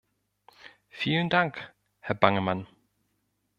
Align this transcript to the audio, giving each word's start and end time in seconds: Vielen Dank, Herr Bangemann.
Vielen 0.89 1.29
Dank, 1.29 1.75
Herr 1.99 2.15
Bangemann. 2.15 2.65